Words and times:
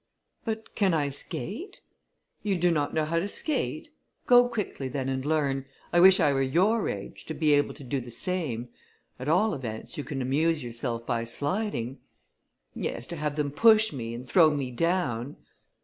"But 0.45 0.73
can 0.73 0.95
I 0.95 1.09
skate?" 1.11 1.79
"You 2.41 2.57
do 2.57 2.71
not 2.71 2.91
know 2.91 3.05
how 3.05 3.19
to 3.19 3.27
skate? 3.27 3.91
Go 4.25 4.49
quickly 4.49 4.87
then 4.89 5.09
and 5.09 5.23
learn; 5.23 5.65
I 5.93 5.99
wish 5.99 6.19
I 6.19 6.33
were 6.33 6.41
your 6.41 6.89
age, 6.89 7.23
to 7.27 7.35
be 7.35 7.53
able 7.53 7.75
to 7.75 7.83
do 7.83 8.01
the 8.01 8.09
same: 8.09 8.69
at 9.19 9.29
all 9.29 9.53
events 9.53 9.97
you 9.99 10.03
can 10.03 10.19
amuse 10.19 10.63
yourself 10.63 11.05
by 11.05 11.23
sliding." 11.23 11.99
"Yes, 12.73 13.05
to 13.05 13.15
have 13.15 13.35
them 13.35 13.51
push 13.51 13.93
me, 13.93 14.15
and 14.15 14.27
throw 14.27 14.49
me 14.49 14.71
down." 14.71 15.35